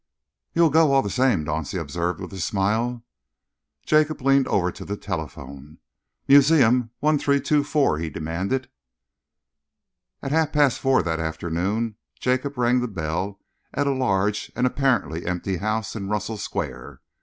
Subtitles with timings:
[0.55, 3.03] "You'll go, all the same," Dauncey observed, with a smile.
[3.85, 5.77] Jacob leaned over to the telephone.
[6.27, 8.67] "Museum 1324," he demanded.
[10.23, 13.41] At half past four that afternoon, Jacob rang the bell
[13.75, 16.99] at a large and apparently empty house in Russell Square.